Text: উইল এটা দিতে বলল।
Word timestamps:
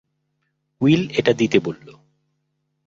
উইল 0.81 1.01
এটা 1.13 1.31
দিতে 1.33 1.57
বলল। 1.59 1.87